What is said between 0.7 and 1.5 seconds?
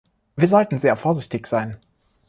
sehr vorsichtig